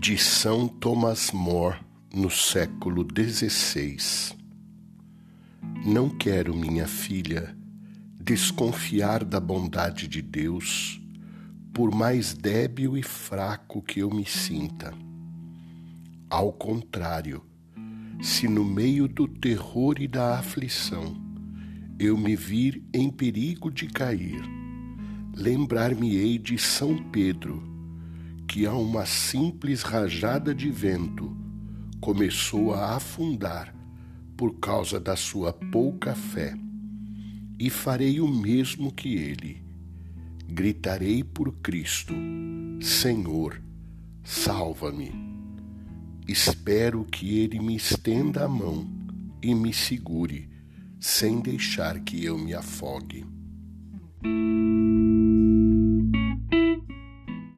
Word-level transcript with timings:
de 0.00 0.16
São 0.16 0.66
Thomas 0.66 1.30
More 1.30 1.76
no 2.10 2.30
século 2.30 3.06
XVI. 3.06 4.34
Não 5.84 6.08
quero, 6.08 6.56
minha 6.56 6.86
filha, 6.86 7.54
desconfiar 8.18 9.22
da 9.22 9.38
bondade 9.38 10.08
de 10.08 10.22
Deus, 10.22 10.98
por 11.74 11.94
mais 11.94 12.32
débil 12.32 12.96
e 12.96 13.02
fraco 13.02 13.82
que 13.82 14.00
eu 14.00 14.08
me 14.08 14.24
sinta. 14.24 14.94
Ao 16.30 16.50
contrário, 16.50 17.44
se 18.22 18.48
no 18.48 18.64
meio 18.64 19.06
do 19.06 19.28
terror 19.28 19.96
e 20.00 20.08
da 20.08 20.38
aflição 20.38 21.14
eu 21.98 22.16
me 22.16 22.34
vir 22.34 22.82
em 22.94 23.10
perigo 23.10 23.70
de 23.70 23.86
cair, 23.86 24.40
lembrar-me-ei 25.36 26.38
de 26.38 26.56
São 26.56 26.96
Pedro, 27.12 27.79
que 28.50 28.66
a 28.66 28.72
uma 28.72 29.06
simples 29.06 29.82
rajada 29.82 30.52
de 30.52 30.68
vento 30.72 31.36
começou 32.00 32.74
a 32.74 32.96
afundar 32.96 33.72
por 34.36 34.58
causa 34.58 34.98
da 34.98 35.14
sua 35.14 35.52
pouca 35.52 36.16
fé. 36.16 36.58
E 37.60 37.70
farei 37.70 38.20
o 38.20 38.26
mesmo 38.26 38.90
que 38.90 39.14
ele. 39.14 39.62
Gritarei 40.48 41.22
por 41.22 41.52
Cristo: 41.62 42.12
Senhor, 42.80 43.62
salva-me. 44.24 45.12
Espero 46.26 47.04
que 47.04 47.38
ele 47.38 47.60
me 47.60 47.76
estenda 47.76 48.46
a 48.46 48.48
mão 48.48 48.84
e 49.40 49.54
me 49.54 49.72
segure, 49.72 50.50
sem 50.98 51.40
deixar 51.40 52.00
que 52.00 52.24
eu 52.24 52.36
me 52.36 52.52
afogue. 52.52 53.24